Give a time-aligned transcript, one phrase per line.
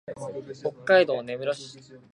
[0.61, 1.99] 北海道根室市